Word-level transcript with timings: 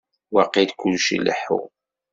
Waqil 0.33 0.69
kullec 0.79 1.07
ileḥḥu. 1.15 1.61